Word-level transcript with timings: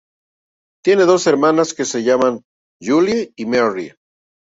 Tiene 0.83 1.03
dos 1.03 1.27
hermanas 1.27 1.75
que 1.75 1.85
se 1.85 2.01
llaman 2.03 2.41
Julie 2.81 3.33
y 3.35 3.45
Marie. 3.45 3.97